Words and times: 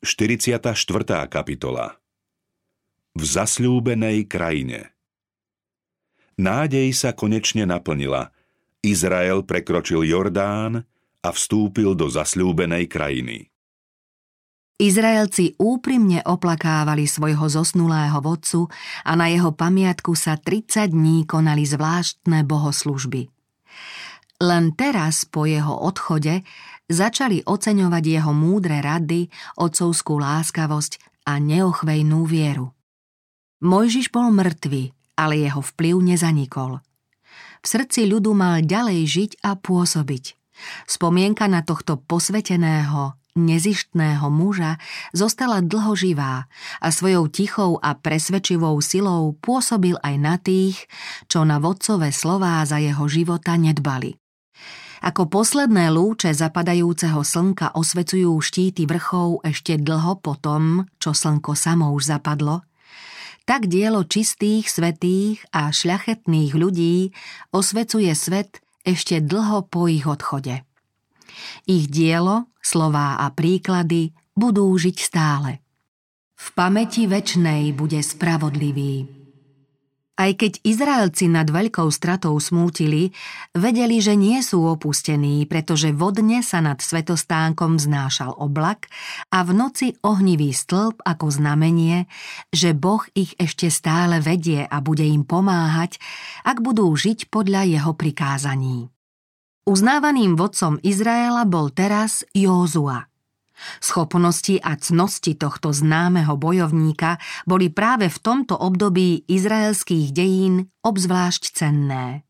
44. 0.00 0.64
kapitola 1.28 2.00
V 3.12 3.20
zasľúbenej 3.20 4.24
krajine 4.32 4.96
Nádej 6.40 6.96
sa 6.96 7.12
konečne 7.12 7.68
naplnila. 7.68 8.32
Izrael 8.80 9.44
prekročil 9.44 10.08
Jordán 10.08 10.88
a 11.20 11.28
vstúpil 11.28 11.92
do 11.92 12.08
zasľúbenej 12.08 12.88
krajiny. 12.88 13.52
Izraelci 14.80 15.60
úprimne 15.60 16.24
oplakávali 16.24 17.04
svojho 17.04 17.52
zosnulého 17.52 18.24
vodcu 18.24 18.72
a 19.04 19.12
na 19.20 19.28
jeho 19.28 19.52
pamiatku 19.52 20.16
sa 20.16 20.40
30 20.40 20.96
dní 20.96 21.28
konali 21.28 21.68
zvláštne 21.68 22.40
bohoslužby. 22.48 23.28
Len 24.40 24.72
teraz 24.72 25.28
po 25.28 25.44
jeho 25.44 25.76
odchode 25.76 26.40
začali 26.90 27.46
oceňovať 27.46 28.04
jeho 28.04 28.34
múdre 28.34 28.82
rady, 28.82 29.30
otcovskú 29.56 30.18
láskavosť 30.18 30.98
a 31.30 31.38
neochvejnú 31.38 32.26
vieru. 32.26 32.74
Mojžiš 33.62 34.10
bol 34.10 34.34
mŕtvy, 34.34 34.90
ale 35.14 35.46
jeho 35.46 35.62
vplyv 35.62 35.96
nezanikol. 36.02 36.82
V 37.60 37.66
srdci 37.68 38.08
ľudu 38.08 38.32
mal 38.32 38.64
ďalej 38.64 39.00
žiť 39.06 39.30
a 39.44 39.54
pôsobiť. 39.54 40.34
Spomienka 40.88 41.44
na 41.48 41.60
tohto 41.64 42.00
posveteného, 42.00 43.16
nezištného 43.36 44.26
muža 44.32 44.80
zostala 45.12 45.60
dlho 45.60 45.92
živá 45.96 46.48
a 46.80 46.88
svojou 46.88 47.28
tichou 47.28 47.76
a 47.80 47.96
presvedčivou 47.96 48.80
silou 48.80 49.36
pôsobil 49.38 49.96
aj 50.00 50.14
na 50.16 50.34
tých, 50.40 50.88
čo 51.28 51.44
na 51.44 51.60
vodcové 51.60 52.10
slová 52.10 52.64
za 52.64 52.80
jeho 52.80 53.04
života 53.06 53.54
nedbali. 53.56 54.16
Ako 55.00 55.32
posledné 55.32 55.88
lúče 55.88 56.28
zapadajúceho 56.36 57.24
slnka 57.24 57.72
osvecujú 57.72 58.36
štíty 58.36 58.84
vrchov 58.84 59.40
ešte 59.48 59.80
dlho 59.80 60.20
po 60.20 60.36
tom, 60.36 60.84
čo 61.00 61.16
slnko 61.16 61.56
samo 61.56 61.96
už 61.96 62.12
zapadlo, 62.12 62.60
tak 63.48 63.66
dielo 63.66 64.04
čistých, 64.04 64.68
svetých 64.68 65.40
a 65.56 65.72
šľachetných 65.72 66.52
ľudí 66.52 67.16
osvecuje 67.48 68.12
svet 68.12 68.60
ešte 68.84 69.24
dlho 69.24 69.64
po 69.72 69.88
ich 69.88 70.04
odchode. 70.04 70.68
Ich 71.64 71.88
dielo, 71.88 72.52
slová 72.60 73.24
a 73.24 73.32
príklady 73.32 74.12
budú 74.36 74.68
žiť 74.76 74.96
stále. 75.00 75.64
V 76.36 76.46
pamäti 76.52 77.08
väčnej 77.08 77.72
bude 77.72 78.04
spravodlivý. 78.04 79.19
Aj 80.20 80.36
keď 80.36 80.60
Izraelci 80.60 81.32
nad 81.32 81.48
veľkou 81.48 81.88
stratou 81.88 82.36
smútili, 82.36 83.08
vedeli, 83.56 84.04
že 84.04 84.20
nie 84.20 84.44
sú 84.44 84.68
opustení, 84.68 85.48
pretože 85.48 85.96
vodne 85.96 86.44
sa 86.44 86.60
nad 86.60 86.76
svetostánkom 86.76 87.80
vznášal 87.80 88.36
oblak 88.36 88.92
a 89.32 89.40
v 89.48 89.56
noci 89.56 89.86
ohnivý 90.04 90.52
stĺp 90.52 91.00
ako 91.08 91.26
znamenie, 91.32 92.04
že 92.52 92.76
Boh 92.76 93.00
ich 93.16 93.32
ešte 93.40 93.72
stále 93.72 94.20
vedie 94.20 94.60
a 94.68 94.84
bude 94.84 95.08
im 95.08 95.24
pomáhať, 95.24 95.96
ak 96.44 96.60
budú 96.60 96.92
žiť 96.92 97.32
podľa 97.32 97.80
jeho 97.80 97.96
prikázaní. 97.96 98.92
Uznávaným 99.64 100.36
vodcom 100.36 100.76
Izraela 100.84 101.48
bol 101.48 101.72
teraz 101.72 102.28
Józua– 102.36 103.08
Schopnosti 103.80 104.56
a 104.60 104.76
cnosti 104.76 105.36
tohto 105.36 105.70
známeho 105.70 106.36
bojovníka 106.36 107.20
boli 107.44 107.68
práve 107.68 108.08
v 108.08 108.18
tomto 108.18 108.56
období 108.56 109.28
izraelských 109.28 110.10
dejín 110.10 110.72
obzvlášť 110.80 111.42
cenné. 111.54 112.24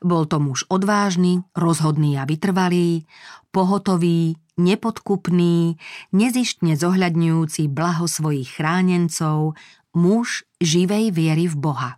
Bol 0.00 0.24
to 0.24 0.40
muž 0.40 0.64
odvážny, 0.72 1.44
rozhodný 1.52 2.16
a 2.16 2.24
vytrvalý, 2.24 3.04
pohotový, 3.52 4.40
nepodkupný, 4.56 5.76
nezištne 6.16 6.76
zohľadňujúci 6.80 7.68
blaho 7.68 8.08
svojich 8.08 8.56
chránencov, 8.56 9.58
muž 9.92 10.48
živej 10.62 11.12
viery 11.12 11.44
v 11.50 11.56
Boha. 11.58 11.90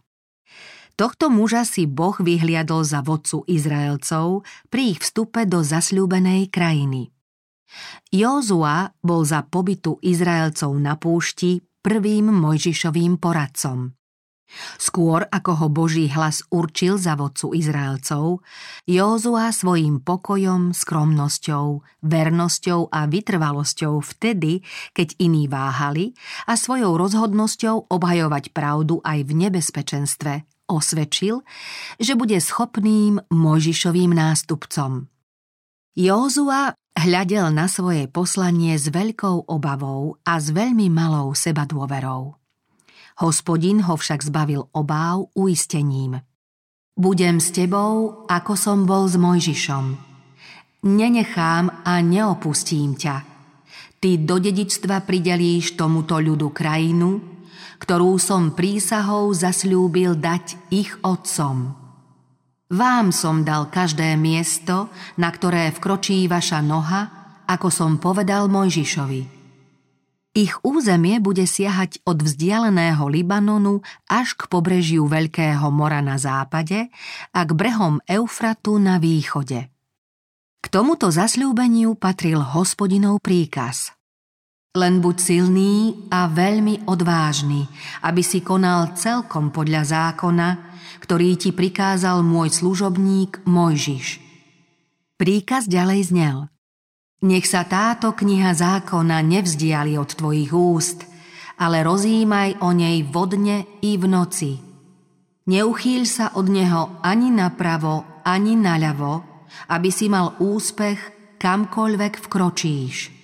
Tohto 0.92 1.32
muža 1.32 1.64
si 1.64 1.88
Boh 1.88 2.14
vyhliadol 2.20 2.84
za 2.84 3.00
vodcu 3.00 3.42
Izraelcov 3.48 4.44
pri 4.68 4.96
ich 4.96 5.00
vstupe 5.00 5.48
do 5.48 5.64
zasľúbenej 5.64 6.52
krajiny. 6.52 7.11
Józua 8.12 8.92
bol 9.00 9.24
za 9.24 9.44
pobytu 9.46 9.98
Izraelcov 10.02 10.72
na 10.76 10.96
púšti 11.00 11.64
prvým 11.82 12.30
Mojžišovým 12.30 13.18
poradcom. 13.18 13.92
Skôr 14.76 15.24
ako 15.32 15.64
ho 15.64 15.66
Boží 15.72 16.12
hlas 16.12 16.44
určil 16.52 17.00
za 17.00 17.16
vodcu 17.16 17.56
Izraelcov, 17.56 18.44
Józua 18.84 19.48
svojim 19.48 20.04
pokojom, 20.04 20.76
skromnosťou, 20.76 21.80
vernosťou 22.04 22.92
a 22.92 23.08
vytrvalosťou 23.08 24.04
vtedy, 24.04 24.60
keď 24.92 25.16
iní 25.16 25.48
váhali 25.48 26.12
a 26.44 26.60
svojou 26.60 27.00
rozhodnosťou 27.00 27.88
obhajovať 27.88 28.52
pravdu 28.52 29.00
aj 29.00 29.24
v 29.24 29.32
nebezpečenstve 29.48 30.32
osvedčil, 30.68 31.44
že 32.00 32.16
bude 32.16 32.36
schopným 32.40 33.20
Mojžišovým 33.28 34.12
nástupcom. 34.12 35.08
Józua 35.92 36.72
hľadel 36.96 37.50
na 37.50 37.66
svoje 37.66 38.06
poslanie 38.06 38.76
s 38.78 38.92
veľkou 38.92 39.48
obavou 39.48 40.20
a 40.22 40.38
s 40.38 40.52
veľmi 40.52 40.92
malou 40.92 41.34
sebadôverou. 41.34 42.36
Hospodin 43.20 43.84
ho 43.84 43.94
však 43.96 44.24
zbavil 44.24 44.68
obáv 44.72 45.28
uistením. 45.36 46.20
Budem 46.96 47.40
s 47.40 47.52
tebou, 47.52 48.24
ako 48.28 48.52
som 48.56 48.84
bol 48.84 49.08
s 49.08 49.16
Mojžišom. 49.16 49.84
Nenechám 50.82 51.84
a 51.86 52.02
neopustím 52.02 52.98
ťa. 52.98 53.16
Ty 54.02 54.10
do 54.26 54.36
dedičstva 54.42 55.06
pridelíš 55.06 55.78
tomuto 55.78 56.18
ľudu 56.18 56.50
krajinu, 56.50 57.22
ktorú 57.78 58.18
som 58.18 58.54
prísahou 58.54 59.30
zasľúbil 59.30 60.18
dať 60.18 60.58
ich 60.74 60.90
otcom. 61.06 61.81
Vám 62.72 63.12
som 63.12 63.44
dal 63.44 63.68
každé 63.68 64.16
miesto, 64.16 64.88
na 65.20 65.28
ktoré 65.28 65.68
vkročí 65.76 66.24
vaša 66.24 66.64
noha, 66.64 67.02
ako 67.44 67.68
som 67.68 68.00
povedal 68.00 68.48
Mojžišovi. 68.48 69.44
Ich 70.32 70.56
územie 70.64 71.20
bude 71.20 71.44
siahať 71.44 72.00
od 72.08 72.24
vzdialeného 72.24 73.04
Libanonu 73.12 73.84
až 74.08 74.32
k 74.32 74.48
pobrežiu 74.48 75.04
Veľkého 75.04 75.68
mora 75.68 76.00
na 76.00 76.16
západe 76.16 76.88
a 77.36 77.40
k 77.44 77.50
brehom 77.52 78.00
Eufratu 78.08 78.80
na 78.80 78.96
východe. 78.96 79.68
K 80.64 80.66
tomuto 80.72 81.12
zasľúbeniu 81.12 81.92
patril 82.00 82.40
hospodinov 82.40 83.20
príkaz– 83.20 83.92
len 84.72 85.04
buď 85.04 85.16
silný 85.20 86.08
a 86.08 86.32
veľmi 86.32 86.88
odvážny, 86.88 87.68
aby 88.08 88.24
si 88.24 88.40
konal 88.40 88.96
celkom 88.96 89.52
podľa 89.52 89.84
zákona, 89.84 90.71
ktorý 91.02 91.34
ti 91.34 91.50
prikázal 91.50 92.22
môj 92.22 92.62
služobník 92.62 93.42
Mojžiš. 93.42 94.22
Príkaz 95.18 95.66
ďalej 95.66 96.14
znel. 96.14 96.46
Nech 97.26 97.46
sa 97.46 97.66
táto 97.66 98.14
kniha 98.14 98.54
zákona 98.54 99.18
nevzdiali 99.22 99.98
od 99.98 100.14
tvojich 100.14 100.54
úst, 100.54 101.02
ale 101.58 101.82
rozímaj 101.82 102.62
o 102.62 102.70
nej 102.70 103.02
vodne 103.06 103.66
i 103.82 103.98
v 103.98 104.04
noci. 104.06 104.52
Neuchýľ 105.46 106.02
sa 106.06 106.26
od 106.38 106.46
neho 106.46 107.02
ani 107.02 107.34
napravo, 107.34 108.22
ani 108.22 108.54
naľavo, 108.54 109.46
aby 109.74 109.90
si 109.90 110.06
mal 110.06 110.38
úspech 110.38 110.98
kamkoľvek 111.42 112.22
vkročíš. 112.22 113.21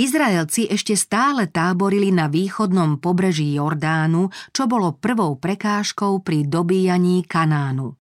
Izraelci 0.00 0.64
ešte 0.64 0.96
stále 0.96 1.52
táborili 1.52 2.08
na 2.08 2.24
východnom 2.32 2.96
pobreží 3.04 3.52
Jordánu, 3.60 4.32
čo 4.48 4.64
bolo 4.64 4.96
prvou 4.96 5.36
prekážkou 5.36 6.24
pri 6.24 6.48
dobíjaní 6.48 7.28
Kanánu. 7.28 8.00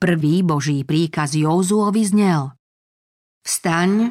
Prvý 0.00 0.40
boží 0.40 0.88
príkaz 0.88 1.36
Józuovi 1.36 2.08
znel 2.08 2.56
Vstaň, 3.44 4.08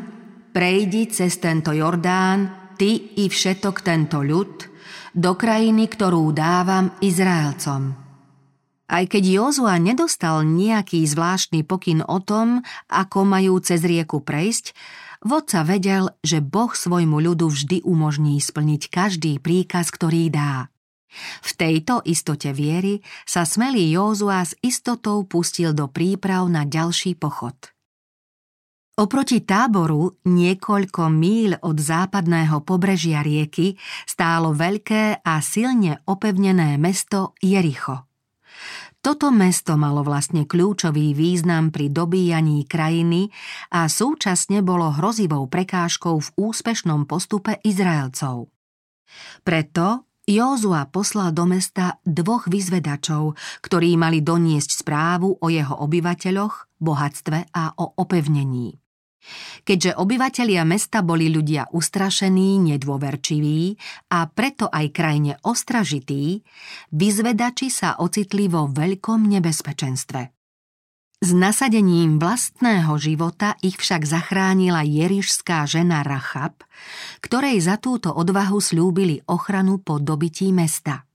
prejdi 0.53 1.09
cez 1.09 1.41
tento 1.41 1.73
Jordán, 1.73 2.73
ty 2.77 3.17
i 3.17 3.25
všetok 3.25 3.81
tento 3.81 4.21
ľud, 4.21 4.69
do 5.17 5.33
krajiny, 5.33 5.89
ktorú 5.89 6.29
dávam 6.29 6.93
Izraelcom. 7.01 7.97
Aj 8.87 9.03
keď 9.09 9.23
Jozua 9.41 9.81
nedostal 9.81 10.45
nejaký 10.45 11.01
zvláštny 11.03 11.65
pokyn 11.65 12.05
o 12.05 12.21
tom, 12.21 12.61
ako 12.87 13.25
majú 13.25 13.57
cez 13.59 13.81
rieku 13.81 14.21
prejsť, 14.21 14.77
Vodca 15.25 15.65
vedel, 15.65 16.13
že 16.21 16.43
Boh 16.43 16.69
svojmu 16.69 17.17
ľudu 17.17 17.49
vždy 17.49 17.77
umožní 17.85 18.37
splniť 18.37 18.81
každý 18.89 19.41
príkaz, 19.41 19.89
ktorý 19.89 20.29
dá. 20.29 20.69
V 21.41 21.51
tejto 21.57 22.03
istote 22.05 22.53
viery 22.53 23.01
sa 23.25 23.47
smelý 23.47 23.89
Józua 23.95 24.43
s 24.43 24.53
istotou 24.61 25.25
pustil 25.25 25.73
do 25.73 25.89
príprav 25.89 26.45
na 26.51 26.67
ďalší 26.67 27.17
pochod. 27.17 27.55
Oproti 28.97 29.45
táboru, 29.45 30.17
niekoľko 30.25 31.01
míľ 31.05 31.61
od 31.61 31.77
západného 31.77 32.65
pobrežia 32.65 33.21
rieky, 33.21 33.77
stálo 34.09 34.57
veľké 34.57 35.21
a 35.21 35.37
silne 35.37 36.01
opevnené 36.09 36.81
mesto 36.81 37.37
Jericho. 37.37 38.06
Toto 39.07 39.31
mesto 39.31 39.79
malo 39.79 40.03
vlastne 40.03 40.43
kľúčový 40.43 41.15
význam 41.15 41.71
pri 41.71 41.87
dobíjaní 41.87 42.67
krajiny 42.67 43.31
a 43.71 43.87
súčasne 43.87 44.59
bolo 44.59 44.91
hrozivou 44.91 45.47
prekážkou 45.47 46.19
v 46.19 46.29
úspešnom 46.35 47.07
postupe 47.07 47.55
Izraelcov. 47.63 48.51
Preto 49.47 50.11
Józua 50.27 50.91
poslal 50.91 51.31
do 51.31 51.47
mesta 51.47 52.03
dvoch 52.03 52.51
vyzvedačov, 52.51 53.39
ktorí 53.63 53.95
mali 53.95 54.19
doniesť 54.19 54.83
správu 54.83 55.39
o 55.39 55.47
jeho 55.47 55.87
obyvateľoch, 55.87 56.75
bohatstve 56.75 57.47
a 57.55 57.79
o 57.79 57.95
opevnení. 57.95 58.75
Keďže 59.67 59.99
obyvatelia 59.99 60.63
mesta 60.63 61.03
boli 61.03 61.27
ľudia 61.27 61.67
ustrašení, 61.75 62.59
nedôverčiví 62.71 63.75
a 64.15 64.27
preto 64.31 64.71
aj 64.71 64.85
krajine 64.95 65.33
ostražití, 65.43 66.41
vyzvedači 66.95 67.67
sa 67.67 67.99
ocitli 67.99 68.47
vo 68.47 68.71
veľkom 68.71 69.27
nebezpečenstve. 69.27 70.21
S 71.17 71.33
nasadením 71.33 72.21
vlastného 72.21 72.93
života 73.01 73.57
ich 73.65 73.81
však 73.81 74.05
zachránila 74.05 74.85
jerišská 74.85 75.65
žena 75.65 76.05
Rachab, 76.05 76.61
ktorej 77.25 77.57
za 77.57 77.81
túto 77.81 78.13
odvahu 78.13 78.61
slúbili 78.61 79.25
ochranu 79.25 79.81
po 79.81 79.97
dobití 79.97 80.53
mesta. 80.53 81.09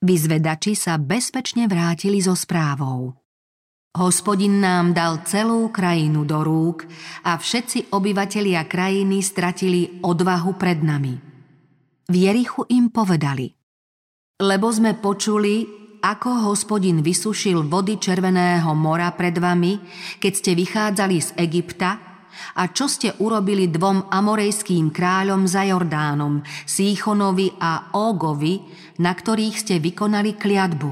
Vyzvedači 0.00 0.72
sa 0.72 0.96
bezpečne 0.96 1.68
vrátili 1.68 2.24
so 2.24 2.32
správou– 2.32 3.12
Hospodin 3.92 4.64
nám 4.64 4.96
dal 4.96 5.20
celú 5.28 5.68
krajinu 5.68 6.24
do 6.24 6.40
rúk 6.40 6.88
a 7.28 7.36
všetci 7.36 7.92
obyvatelia 7.92 8.64
krajiny 8.64 9.20
stratili 9.20 10.00
odvahu 10.00 10.56
pred 10.56 10.80
nami. 10.80 11.12
V 12.08 12.14
Jerichu 12.16 12.64
im 12.72 12.88
povedali, 12.88 13.52
lebo 14.40 14.72
sme 14.72 14.96
počuli, 14.96 15.68
ako 16.00 16.48
hospodin 16.48 17.04
vysušil 17.04 17.68
vody 17.68 18.00
Červeného 18.00 18.72
mora 18.72 19.12
pred 19.12 19.36
vami, 19.36 19.76
keď 20.16 20.32
ste 20.40 20.56
vychádzali 20.56 21.16
z 21.20 21.30
Egypta 21.36 21.90
a 22.56 22.72
čo 22.72 22.88
ste 22.88 23.12
urobili 23.20 23.68
dvom 23.68 24.08
amorejským 24.08 24.88
kráľom 24.88 25.44
za 25.44 25.68
Jordánom, 25.68 26.40
Síchonovi 26.64 27.60
a 27.60 27.92
Ógovi, 27.92 28.56
na 29.04 29.12
ktorých 29.12 29.56
ste 29.60 29.84
vykonali 29.84 30.40
kliatbu. 30.40 30.90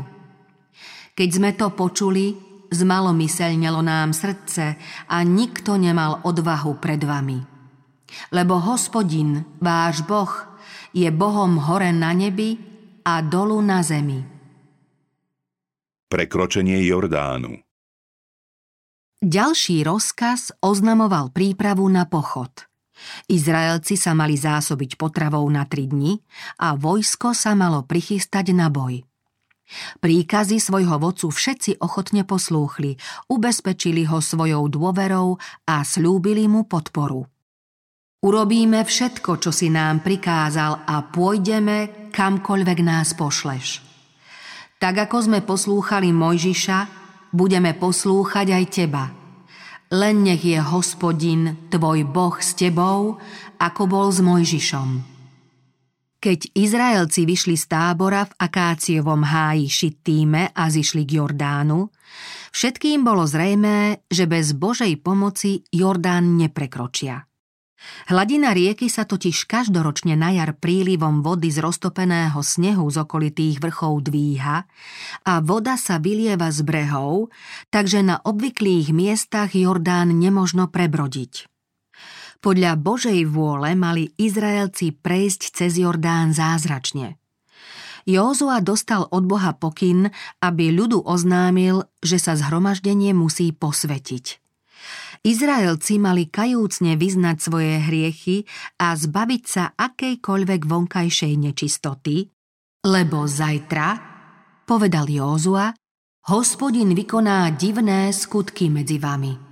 Keď 1.16 1.28
sme 1.32 1.56
to 1.56 1.72
počuli, 1.72 2.49
zmalomyselnelo 2.70 3.82
nám 3.82 4.14
srdce 4.14 4.74
a 5.10 5.16
nikto 5.26 5.76
nemal 5.76 6.22
odvahu 6.22 6.78
pred 6.78 7.02
vami. 7.04 7.38
Lebo 8.34 8.58
hospodin, 8.58 9.44
váš 9.62 10.02
Boh, 10.02 10.30
je 10.90 11.06
Bohom 11.10 11.58
hore 11.62 11.94
na 11.94 12.10
nebi 12.10 12.58
a 13.06 13.22
dolu 13.22 13.62
na 13.62 13.82
zemi. 13.82 14.18
Prekročenie 16.10 16.82
Jordánu 16.82 17.62
Ďalší 19.20 19.84
rozkaz 19.84 20.50
oznamoval 20.64 21.28
prípravu 21.30 21.84
na 21.92 22.08
pochod. 22.08 22.50
Izraelci 23.28 23.96
sa 24.00 24.16
mali 24.16 24.36
zásobiť 24.36 24.96
potravou 24.96 25.44
na 25.52 25.68
tri 25.68 25.84
dni 25.86 26.16
a 26.64 26.72
vojsko 26.72 27.36
sa 27.36 27.52
malo 27.52 27.84
prichystať 27.84 28.56
na 28.56 28.72
boj. 28.72 29.09
Príkazy 30.02 30.58
svojho 30.58 30.98
vodcu 30.98 31.30
všetci 31.30 31.80
ochotne 31.82 32.26
poslúchli, 32.26 32.98
ubezpečili 33.30 34.06
ho 34.06 34.18
svojou 34.18 34.66
dôverou 34.66 35.38
a 35.66 35.82
slúbili 35.86 36.50
mu 36.50 36.66
podporu. 36.66 37.26
Urobíme 38.20 38.84
všetko, 38.84 39.40
čo 39.40 39.48
si 39.48 39.72
nám 39.72 40.04
prikázal 40.04 40.84
a 40.84 41.08
pôjdeme, 41.08 42.10
kamkoľvek 42.12 42.78
nás 42.84 43.16
pošleš. 43.16 43.80
Tak 44.76 45.08
ako 45.08 45.16
sme 45.24 45.40
poslúchali 45.40 46.12
Mojžiša, 46.12 46.78
budeme 47.32 47.72
poslúchať 47.72 48.46
aj 48.52 48.64
teba. 48.68 49.04
Len 49.90 50.22
nech 50.22 50.44
je 50.44 50.60
hospodin, 50.60 51.66
tvoj 51.72 52.04
Boh 52.06 52.36
s 52.38 52.52
tebou, 52.54 53.18
ako 53.56 53.82
bol 53.88 54.08
s 54.12 54.20
Mojžišom. 54.22 55.19
Keď 56.20 56.52
Izraelci 56.52 57.24
vyšli 57.24 57.56
z 57.56 57.64
tábora 57.64 58.28
v 58.28 58.36
Akáciovom 58.36 59.24
háji 59.24 59.72
Šittíme 59.72 60.52
a 60.52 60.68
zišli 60.68 61.08
k 61.08 61.16
Jordánu, 61.16 61.88
všetkým 62.52 63.00
bolo 63.00 63.24
zrejmé, 63.24 64.04
že 64.04 64.28
bez 64.28 64.52
Božej 64.52 65.00
pomoci 65.00 65.64
Jordán 65.72 66.36
neprekročia. 66.36 67.24
Hladina 68.12 68.52
rieky 68.52 68.92
sa 68.92 69.08
totiž 69.08 69.48
každoročne 69.48 70.12
na 70.12 70.36
jar 70.36 70.52
prílivom 70.52 71.24
vody 71.24 71.48
z 71.48 71.64
roztopeného 71.64 72.36
snehu 72.44 72.84
z 72.92 73.00
okolitých 73.00 73.56
vrchov 73.56 74.04
dvíha 74.04 74.68
a 75.24 75.32
voda 75.40 75.80
sa 75.80 75.96
vylieva 75.96 76.52
z 76.52 76.60
brehov, 76.60 77.32
takže 77.72 78.04
na 78.04 78.20
obvyklých 78.20 78.92
miestach 78.92 79.56
Jordán 79.56 80.12
nemožno 80.20 80.68
prebrodiť. 80.68 81.48
Podľa 82.40 82.72
Božej 82.80 83.28
vôle 83.28 83.76
mali 83.76 84.16
Izraelci 84.16 84.96
prejsť 84.96 85.60
cez 85.60 85.76
Jordán 85.76 86.32
zázračne. 86.32 87.20
Józua 88.08 88.64
dostal 88.64 89.04
od 89.12 89.28
Boha 89.28 89.52
pokyn, 89.52 90.08
aby 90.40 90.72
ľudu 90.72 91.04
oznámil, 91.04 91.84
že 92.00 92.16
sa 92.16 92.32
zhromaždenie 92.40 93.12
musí 93.12 93.52
posvetiť. 93.52 94.40
Izraelci 95.20 96.00
mali 96.00 96.32
kajúcne 96.32 96.96
vyznať 96.96 97.36
svoje 97.44 97.76
hriechy 97.84 98.48
a 98.80 98.96
zbaviť 98.96 99.42
sa 99.44 99.76
akejkoľvek 99.76 100.60
vonkajšej 100.64 101.34
nečistoty, 101.36 102.24
lebo 102.88 103.28
zajtra, 103.28 103.88
povedal 104.64 105.12
Józua, 105.12 105.76
hospodin 106.32 106.96
vykoná 106.96 107.52
divné 107.52 108.16
skutky 108.16 108.72
medzi 108.72 108.96
vami. 108.96 109.49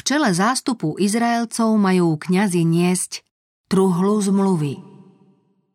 V 0.00 0.08
čele 0.08 0.32
zástupu 0.32 0.96
Izraelcov 0.96 1.76
majú 1.76 2.16
kňazi 2.16 2.64
niesť 2.64 3.20
truhlu 3.68 4.16
zmluvy. 4.16 4.80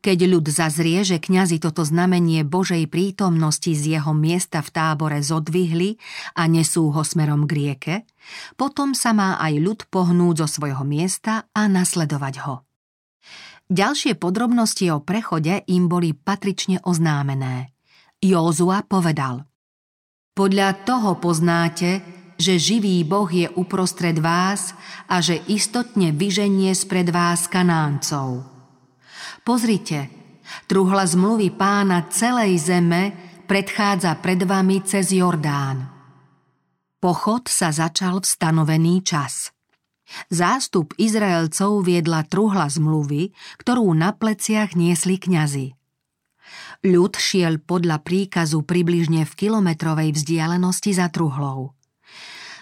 Keď 0.01 0.18
ľud 0.25 0.50
zazrie, 0.50 1.06
že 1.06 1.22
kňazi 1.22 1.62
toto 1.62 1.86
znamenie 1.86 2.42
Božej 2.42 2.89
prítomnosti 2.89 3.69
z 3.69 3.98
jeho 4.01 4.18
miesta 4.18 4.66
v 4.66 4.74
tábore 4.74 5.22
zodvihli 5.22 6.01
a 6.33 6.50
nesú 6.50 6.89
ho 6.89 7.06
smerom 7.06 7.45
k 7.45 7.51
rieke, 7.54 7.95
potom 8.57 8.98
sa 8.98 9.13
má 9.13 9.38
aj 9.38 9.62
ľud 9.62 9.80
pohnúť 9.94 10.42
zo 10.42 10.57
svojho 10.57 10.81
miesta 10.81 11.45
a 11.54 11.69
nasledovať 11.69 12.50
ho. 12.50 12.66
Ďalšie 13.69 14.18
podrobnosti 14.18 14.89
o 14.89 15.06
prechode 15.06 15.62
im 15.69 15.86
boli 15.86 16.18
patrične 16.18 16.81
oznámené. 16.81 17.77
Józua 18.25 18.81
povedal 18.81 19.45
Podľa 20.33 20.81
toho 20.81 21.13
poznáte, 21.22 22.25
že 22.36 22.60
živý 22.60 23.04
Boh 23.08 23.28
je 23.28 23.48
uprostred 23.56 24.20
vás 24.20 24.76
a 25.08 25.24
že 25.24 25.40
istotne 25.48 26.12
vyženie 26.12 26.72
spred 26.76 27.12
vás 27.12 27.48
kanáncov. 27.48 28.44
Pozrite, 29.46 30.10
truhla 30.68 31.06
zmluvy 31.08 31.54
pána 31.54 32.10
celej 32.12 32.60
zeme 32.60 33.13
predchádza 33.46 34.18
pred 34.20 34.42
vami 34.42 34.82
cez 34.82 35.13
Jordán. 35.13 35.86
Pochod 36.98 37.46
sa 37.46 37.70
začal 37.70 38.20
v 38.20 38.25
stanovený 38.25 39.06
čas. 39.06 39.54
Zástup 40.30 40.94
Izraelcov 40.98 41.86
viedla 41.86 42.25
truhla 42.25 42.70
zmluvy, 42.70 43.34
ktorú 43.62 43.94
na 43.94 44.13
pleciach 44.13 44.74
niesli 44.74 45.18
kňazi. 45.22 45.77
Ľud 46.86 47.13
šiel 47.18 47.58
podľa 47.62 48.06
príkazu 48.06 48.62
približne 48.62 49.25
v 49.25 49.34
kilometrovej 49.34 50.13
vzdialenosti 50.13 50.94
za 50.94 51.10
truhlou. 51.10 51.74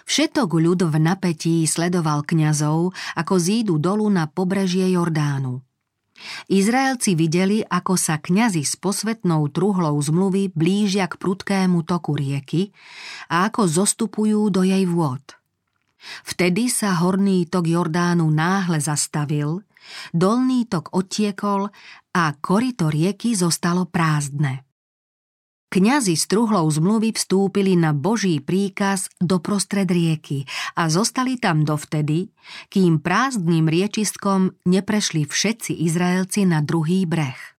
Všetok 0.04 0.60
ľud 0.60 0.80
v 0.84 0.96
napätí 1.00 1.64
sledoval 1.64 2.28
kňazov, 2.28 2.92
ako 3.16 3.34
zídu 3.40 3.80
dolu 3.80 4.04
na 4.12 4.28
pobrežie 4.28 4.92
Jordánu. 4.92 5.64
Izraelci 6.46 7.18
videli, 7.18 7.64
ako 7.66 7.98
sa 7.98 8.22
kňazi 8.22 8.62
s 8.62 8.78
posvetnou 8.78 9.50
truhlou 9.50 9.98
zmluvy 9.98 10.54
blížia 10.54 11.10
k 11.10 11.18
prudkému 11.18 11.82
toku 11.82 12.14
rieky 12.14 12.70
a 13.26 13.50
ako 13.50 13.66
zostupujú 13.66 14.46
do 14.54 14.62
jej 14.62 14.86
vôd. 14.86 15.24
Vtedy 16.22 16.68
sa 16.68 17.00
horný 17.00 17.48
tok 17.48 17.66
Jordánu 17.66 18.28
náhle 18.28 18.78
zastavil, 18.78 19.64
dolný 20.12 20.68
tok 20.68 20.92
odtiekol 20.92 21.72
a 22.14 22.24
korito 22.38 22.92
rieky 22.92 23.34
zostalo 23.34 23.88
prázdne. 23.88 24.62
Kňazi 25.74 26.14
s 26.14 26.30
truhlou 26.30 26.70
zmluvy 26.70 27.18
vstúpili 27.18 27.74
na 27.74 27.90
Boží 27.90 28.38
príkaz 28.38 29.10
do 29.18 29.42
prostred 29.42 29.90
rieky 29.90 30.46
a 30.78 30.86
zostali 30.86 31.34
tam 31.34 31.66
dovtedy, 31.66 32.30
kým 32.70 33.02
prázdnym 33.02 33.66
riečistkom 33.66 34.54
neprešli 34.70 35.26
všetci 35.26 35.82
Izraelci 35.82 36.46
na 36.46 36.62
druhý 36.62 37.10
breh. 37.10 37.58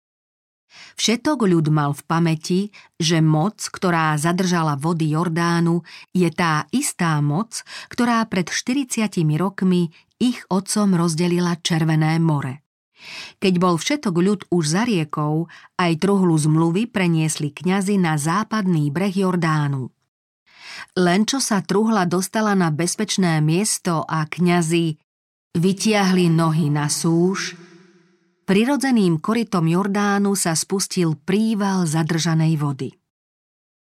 Všetok 0.94 1.42
ľud 1.42 1.66
mal 1.74 1.90
v 1.90 2.02
pamäti, 2.06 2.60
že 3.02 3.18
moc, 3.18 3.66
ktorá 3.66 4.14
zadržala 4.14 4.78
vody 4.78 5.10
Jordánu, 5.10 5.82
je 6.14 6.30
tá 6.30 6.70
istá 6.70 7.18
moc, 7.18 7.66
ktorá 7.90 8.22
pred 8.30 8.46
40 8.46 9.10
rokmi 9.34 9.90
ich 10.22 10.38
otcom 10.54 10.94
rozdelila 10.94 11.58
Červené 11.66 12.22
more. 12.22 12.63
Keď 13.38 13.54
bol 13.60 13.76
všetok 13.76 14.14
ľud 14.14 14.40
už 14.48 14.64
za 14.64 14.82
riekou, 14.88 15.46
aj 15.76 15.92
truhlu 16.00 16.34
zmluvy 16.34 16.88
preniesli 16.88 17.52
kňazi 17.52 18.00
na 18.00 18.16
západný 18.16 18.88
breh 18.88 19.14
Jordánu. 19.14 19.92
Len 20.98 21.22
čo 21.26 21.38
sa 21.38 21.62
truhla 21.62 22.06
dostala 22.06 22.54
na 22.54 22.70
bezpečné 22.70 23.38
miesto 23.42 24.02
a 24.06 24.26
kňazi 24.26 24.98
vytiahli 25.54 26.26
nohy 26.30 26.70
na 26.70 26.90
súž, 26.90 27.54
prirodzeným 28.44 29.22
korytom 29.22 29.70
Jordánu 29.70 30.34
sa 30.34 30.58
spustil 30.58 31.14
príval 31.18 31.86
zadržanej 31.86 32.58
vody. 32.58 32.90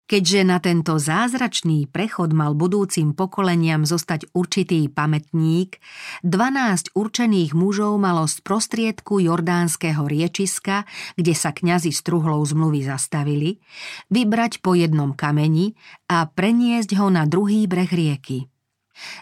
Keďže 0.05 0.41
na 0.45 0.61
tento 0.61 1.01
zázračný 1.01 1.89
prechod 1.89 2.37
mal 2.37 2.53
budúcim 2.53 3.17
pokoleniam 3.17 3.89
zostať 3.89 4.29
určitý 4.37 4.93
pamätník, 4.93 5.81
12 6.21 6.93
určených 6.93 7.57
mužov 7.57 7.97
malo 7.97 8.29
z 8.29 8.37
prostriedku 8.45 9.25
jordánskeho 9.25 10.05
riečiska, 10.05 10.85
kde 11.17 11.33
sa 11.33 11.57
kňazi 11.57 11.89
s 11.89 12.05
truhlou 12.05 12.45
zmluvy 12.45 12.85
zastavili, 12.85 13.65
vybrať 14.13 14.61
po 14.61 14.77
jednom 14.77 15.17
kameni 15.17 15.73
a 16.13 16.29
preniesť 16.29 17.01
ho 17.01 17.09
na 17.09 17.25
druhý 17.25 17.65
breh 17.65 17.89
rieky. 17.89 18.53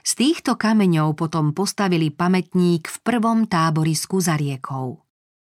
Z 0.02 0.18
týchto 0.18 0.58
kameňov 0.58 1.14
potom 1.14 1.54
postavili 1.54 2.10
pamätník 2.10 2.90
v 2.90 2.96
prvom 3.06 3.46
táborisku 3.46 4.18
za 4.18 4.34
riekou. 4.34 5.01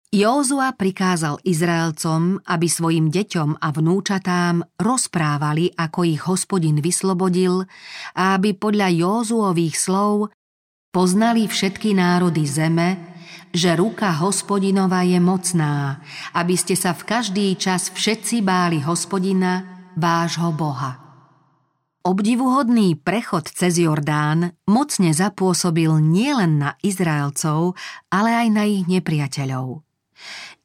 Józua 0.07 0.71
prikázal 0.71 1.43
Izraelcom, 1.43 2.39
aby 2.47 2.71
svojim 2.71 3.11
deťom 3.11 3.59
a 3.59 3.67
vnúčatám 3.75 4.63
rozprávali, 4.79 5.75
ako 5.75 5.99
ich 6.07 6.23
hospodin 6.23 6.79
vyslobodil 6.79 7.67
a 8.15 8.39
aby 8.39 8.55
podľa 8.55 8.87
Józuových 8.87 9.75
slov 9.75 10.31
poznali 10.95 11.51
všetky 11.51 11.91
národy 11.91 12.47
zeme, 12.47 13.19
že 13.51 13.75
ruka 13.75 14.15
hospodinova 14.15 15.03
je 15.03 15.19
mocná, 15.19 15.99
aby 16.31 16.55
ste 16.55 16.79
sa 16.79 16.95
v 16.95 17.03
každý 17.03 17.59
čas 17.59 17.91
všetci 17.91 18.47
báli 18.47 18.79
hospodina, 18.79 19.91
vášho 19.99 20.55
Boha. 20.55 21.03
Obdivuhodný 22.07 22.95
prechod 22.95 23.51
cez 23.51 23.75
Jordán 23.75 24.55
mocne 24.71 25.11
zapôsobil 25.11 25.91
nielen 25.99 26.63
na 26.63 26.79
Izraelcov, 26.79 27.75
ale 28.07 28.31
aj 28.31 28.47
na 28.55 28.63
ich 28.63 28.87
nepriateľov. 28.87 29.86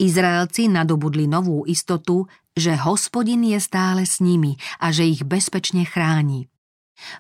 Izraelci 0.01 0.69
nadobudli 0.69 1.29
novú 1.29 1.65
istotu, 1.69 2.27
že 2.53 2.77
hospodin 2.77 3.45
je 3.45 3.59
stále 3.61 4.05
s 4.05 4.21
nimi 4.21 4.57
a 4.81 4.93
že 4.93 5.09
ich 5.09 5.25
bezpečne 5.25 5.89
chráni. 5.89 6.53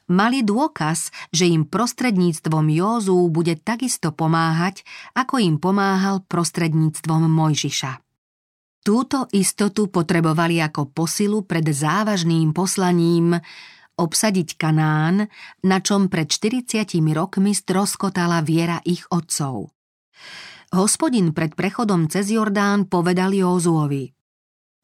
Mali 0.07 0.47
dôkaz, 0.47 1.11
že 1.35 1.51
im 1.51 1.67
prostredníctvom 1.67 2.71
Józú 2.71 3.19
bude 3.33 3.59
takisto 3.59 4.15
pomáhať, 4.15 4.87
ako 5.17 5.43
im 5.43 5.59
pomáhal 5.59 6.23
prostredníctvom 6.31 7.27
Mojžiša. 7.27 7.93
Túto 8.83 9.31
istotu 9.31 9.87
potrebovali 9.87 10.59
ako 10.59 10.91
posilu 10.91 11.47
pred 11.47 11.67
závažným 11.67 12.51
poslaním 12.51 13.39
obsadiť 13.95 14.59
Kanán, 14.59 15.31
na 15.62 15.79
čom 15.79 16.11
pred 16.11 16.27
40 16.27 16.99
rokmi 17.15 17.55
stroskotala 17.55 18.43
viera 18.43 18.83
ich 18.83 19.07
otcov. 19.07 19.71
Hospodin 20.73 21.37
pred 21.37 21.52
prechodom 21.52 22.09
cez 22.09 22.33
Jordán 22.33 22.88
povedal 22.88 23.37
Józuovi 23.37 24.09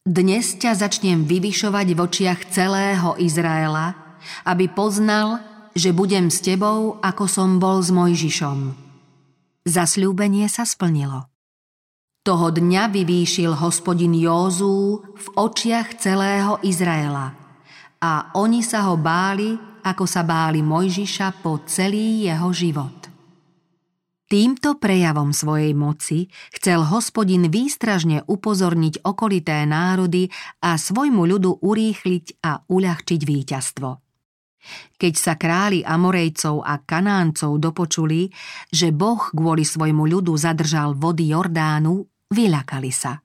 Dnes 0.05 0.53
ťa 0.61 0.77
začnem 0.77 1.25
vyvyšovať 1.25 1.87
v 1.97 1.99
očiach 2.05 2.45
celého 2.53 3.17
Izraela, 3.17 3.97
aby 4.45 4.69
poznal, 4.69 5.41
že 5.73 5.89
budem 5.89 6.29
s 6.29 6.45
tebou, 6.45 7.01
ako 7.01 7.25
som 7.25 7.57
bol 7.57 7.81
s 7.81 7.89
Mojžišom. 7.89 8.77
Zasľúbenie 9.65 10.45
sa 10.45 10.61
splnilo. 10.61 11.25
Toho 12.21 12.53
dňa 12.53 12.93
vyvýšil 12.93 13.57
hospodin 13.57 14.13
Józú 14.13 15.01
v 15.17 15.27
očiach 15.41 15.97
celého 15.97 16.61
Izraela 16.61 17.33
a 17.97 18.29
oni 18.37 18.61
sa 18.61 18.85
ho 18.85 18.93
báli, 18.93 19.57
ako 19.81 20.05
sa 20.05 20.21
báli 20.21 20.61
Mojžiša 20.61 21.41
po 21.41 21.65
celý 21.65 22.29
jeho 22.29 22.53
život. 22.53 22.98
Týmto 24.29 24.77
prejavom 24.77 25.33
svojej 25.33 25.73
moci 25.73 26.29
chcel 26.53 26.85
hospodin 26.85 27.49
výstražne 27.49 28.21
upozorniť 28.29 29.01
okolité 29.01 29.65
národy 29.65 30.29
a 30.61 30.77
svojmu 30.77 31.25
ľudu 31.25 31.65
urýchliť 31.65 32.45
a 32.45 32.61
uľahčiť 32.61 33.21
víťazstvo. 33.25 33.89
Keď 35.01 35.13
sa 35.17 35.33
králi 35.33 35.81
Amorejcov 35.81 36.61
a 36.61 36.77
Kanáncov 36.77 37.57
dopočuli, 37.57 38.29
že 38.69 38.93
Boh 38.93 39.17
kvôli 39.33 39.65
svojmu 39.65 40.05
ľudu 40.05 40.37
zadržal 40.37 40.93
vody 40.93 41.33
Jordánu, 41.33 42.05
vyľakali 42.29 42.91
sa. 42.93 43.17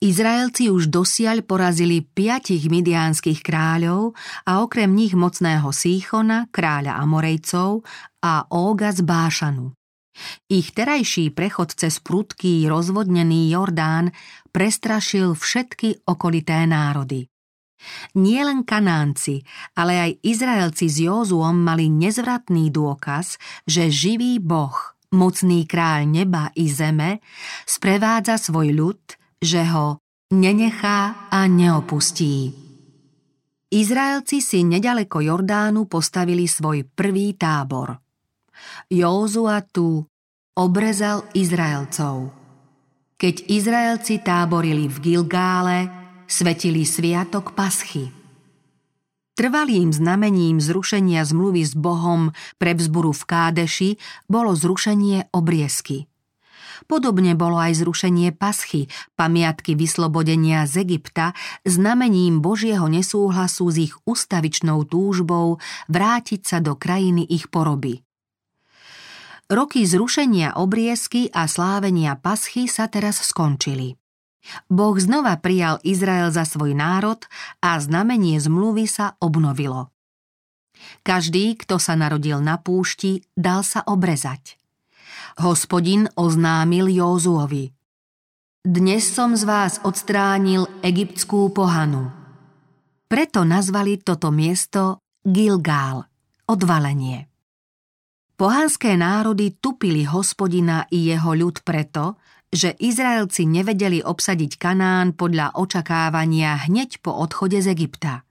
Izraelci 0.00 0.72
už 0.72 0.88
dosiaľ 0.88 1.44
porazili 1.44 2.00
piatich 2.00 2.72
midiánskych 2.72 3.44
kráľov 3.44 4.16
a 4.48 4.64
okrem 4.64 4.96
nich 4.96 5.12
mocného 5.12 5.68
Síchona, 5.76 6.48
kráľa 6.48 6.96
Amorejcov 7.04 7.84
a 8.24 8.48
Óga 8.48 8.96
z 8.96 9.04
Bášanu. 9.04 9.76
Ich 10.50 10.74
terajší 10.74 11.30
prechod 11.30 11.70
cez 11.72 12.02
prudký, 12.02 12.66
rozvodnený 12.66 13.54
Jordán 13.54 14.10
prestrašil 14.50 15.38
všetky 15.38 16.04
okolité 16.10 16.66
národy. 16.66 17.30
Nie 18.18 18.44
len 18.44 18.60
Kanánci, 18.66 19.40
ale 19.72 19.96
aj 19.96 20.10
Izraelci 20.20 20.86
s 20.92 21.00
Józuom 21.00 21.56
mali 21.56 21.88
nezvratný 21.88 22.68
dôkaz, 22.68 23.40
že 23.64 23.88
živý 23.88 24.36
Boh, 24.36 24.76
mocný 25.16 25.64
kráľ 25.64 26.04
neba 26.04 26.52
i 26.60 26.68
zeme, 26.68 27.24
sprevádza 27.64 28.36
svoj 28.36 28.68
ľud, 28.76 29.00
že 29.40 29.64
ho 29.72 29.96
nenechá 30.36 31.32
a 31.32 31.48
neopustí. 31.48 32.52
Izraelci 33.70 34.42
si 34.44 34.66
nedaleko 34.66 35.24
Jordánu 35.24 35.88
postavili 35.88 36.44
svoj 36.44 36.84
prvý 36.84 37.38
tábor– 37.38 37.96
Józua 38.90 39.62
tu 39.62 40.04
obrezal 40.56 41.24
Izraelcov. 41.32 42.34
Keď 43.20 43.34
Izraelci 43.52 44.24
táborili 44.24 44.88
v 44.88 44.96
Gilgále, 45.00 45.78
svetili 46.24 46.88
sviatok 46.88 47.52
Paschy. 47.52 48.08
Trvalým 49.36 49.88
znamením 49.88 50.60
zrušenia 50.60 51.24
zmluvy 51.24 51.64
s 51.64 51.72
Bohom 51.72 52.36
pre 52.60 52.76
vzburu 52.76 53.16
v 53.16 53.22
Kádeši 53.24 53.90
bolo 54.28 54.52
zrušenie 54.52 55.32
obriezky. 55.32 56.10
Podobne 56.88 57.36
bolo 57.36 57.60
aj 57.60 57.80
zrušenie 57.80 58.34
paschy, 58.34 58.88
pamiatky 59.14 59.76
vyslobodenia 59.76 60.64
z 60.64 60.82
Egypta, 60.84 61.36
znamením 61.62 62.40
Božieho 62.40 62.88
nesúhlasu 62.88 63.68
s 63.68 63.76
ich 63.78 63.94
ustavičnou 64.08 64.88
túžbou 64.88 65.60
vrátiť 65.86 66.40
sa 66.44 66.58
do 66.58 66.74
krajiny 66.74 67.24
ich 67.28 67.46
poroby. 67.52 68.02
Roky 69.50 69.82
zrušenia 69.82 70.54
obriezky 70.54 71.26
a 71.34 71.50
slávenia 71.50 72.14
paschy 72.14 72.70
sa 72.70 72.86
teraz 72.86 73.18
skončili. 73.18 73.98
Boh 74.70 74.94
znova 74.94 75.34
prijal 75.42 75.82
Izrael 75.82 76.30
za 76.30 76.46
svoj 76.46 76.78
národ 76.78 77.26
a 77.58 77.74
znamenie 77.82 78.38
zmluvy 78.38 78.86
sa 78.86 79.18
obnovilo. 79.18 79.90
Každý, 81.02 81.58
kto 81.58 81.82
sa 81.82 81.98
narodil 81.98 82.38
na 82.38 82.62
púšti, 82.62 83.26
dal 83.34 83.66
sa 83.66 83.82
obrezať. 83.84 84.54
Hospodin 85.42 86.06
oznámil 86.14 86.86
Józuovi. 86.86 87.74
Dnes 88.62 89.02
som 89.02 89.34
z 89.34 89.44
vás 89.50 89.82
odstránil 89.82 90.70
egyptskú 90.84 91.50
pohanu. 91.50 92.12
Preto 93.10 93.42
nazvali 93.42 93.98
toto 93.98 94.30
miesto 94.30 95.02
Gilgál, 95.26 96.06
odvalenie. 96.46 97.29
Pohanské 98.40 98.96
národy 98.96 99.52
tupili 99.60 100.08
hospodina 100.08 100.88
i 100.88 101.12
jeho 101.12 101.36
ľud 101.36 101.60
preto, 101.60 102.16
že 102.48 102.72
Izraelci 102.72 103.44
nevedeli 103.44 104.00
obsadiť 104.00 104.56
Kanán 104.56 105.12
podľa 105.12 105.60
očakávania 105.60 106.64
hneď 106.64 107.04
po 107.04 107.12
odchode 107.20 107.60
z 107.60 107.68
Egypta. 107.68 108.24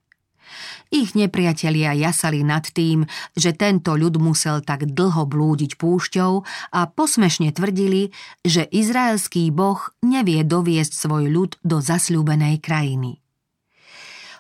Ich 0.89 1.13
nepriatelia 1.13 1.93
jasali 1.93 2.41
nad 2.41 2.65
tým, 2.65 3.05
že 3.37 3.53
tento 3.53 3.93
ľud 3.93 4.17
musel 4.17 4.65
tak 4.65 4.89
dlho 4.89 5.29
blúdiť 5.29 5.77
púšťou 5.77 6.33
a 6.73 6.89
posmešne 6.89 7.53
tvrdili, 7.53 8.09
že 8.41 8.65
izraelský 8.65 9.53
boh 9.53 9.93
nevie 10.01 10.41
doviesť 10.41 11.05
svoj 11.05 11.29
ľud 11.29 11.51
do 11.61 11.85
zasľúbenej 11.85 12.57
krajiny. 12.65 13.21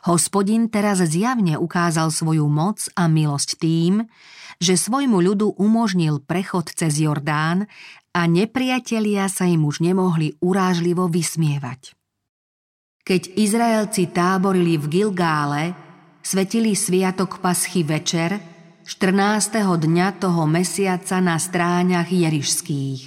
Hospodin 0.07 0.71
teraz 0.71 1.03
zjavne 1.03 1.59
ukázal 1.59 2.13
svoju 2.13 2.47
moc 2.47 2.87
a 2.95 3.11
milosť 3.11 3.49
tým, 3.59 4.07
že 4.59 4.75
svojmu 4.75 5.19
ľudu 5.19 5.55
umožnil 5.59 6.23
prechod 6.23 6.71
cez 6.71 6.99
Jordán 6.99 7.67
a 8.11 8.21
nepriatelia 8.27 9.27
sa 9.31 9.47
im 9.47 9.63
už 9.63 9.79
nemohli 9.83 10.35
urážlivo 10.43 11.07
vysmievať. 11.07 11.95
Keď 13.07 13.21
Izraelci 13.39 14.11
táborili 14.11 14.75
v 14.77 14.85
Gilgále, 14.91 15.73
svetili 16.21 16.75
sviatok 16.75 17.39
paschy 17.39 17.81
večer, 17.87 18.37
14. 18.85 19.63
dňa 19.85 20.07
toho 20.17 20.49
mesiaca 20.49 21.21
na 21.21 21.37
stráňach 21.37 22.09
jerišských. 22.09 23.01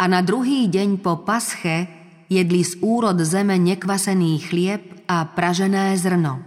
A 0.00 0.04
na 0.10 0.24
druhý 0.24 0.66
deň 0.66 0.98
po 0.98 1.22
pasche 1.22 2.01
jedli 2.32 2.64
z 2.64 2.80
úrod 2.80 3.20
zeme 3.20 3.60
nekvasený 3.60 4.40
chlieb 4.48 5.04
a 5.04 5.28
pražené 5.28 5.92
zrno. 6.00 6.40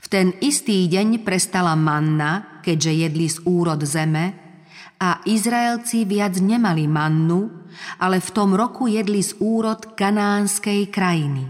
V 0.00 0.06
ten 0.08 0.32
istý 0.40 0.88
deň 0.88 1.24
prestala 1.24 1.76
manna, 1.76 2.60
keďže 2.64 2.92
jedli 2.92 3.26
z 3.28 3.40
úrod 3.44 3.80
zeme, 3.84 4.44
a 5.00 5.20
Izraelci 5.26 6.08
viac 6.08 6.38
nemali 6.40 6.88
mannu, 6.88 7.68
ale 8.00 8.22
v 8.22 8.30
tom 8.30 8.56
roku 8.56 8.88
jedli 8.88 9.20
z 9.20 9.36
úrod 9.42 9.98
kanánskej 9.98 10.88
krajiny. 10.88 11.44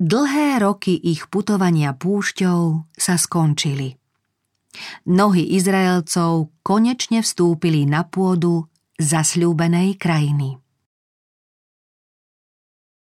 Dlhé 0.00 0.62
roky 0.62 0.96
ich 0.96 1.28
putovania 1.28 1.92
púšťou 1.92 2.88
sa 2.94 3.14
skončili. 3.20 4.00
Nohy 5.10 5.58
Izraelcov 5.58 6.54
konečne 6.62 7.20
vstúpili 7.20 7.84
na 7.84 8.06
pôdu 8.06 8.70
zasľúbenej 8.96 9.98
krajiny. 9.98 10.56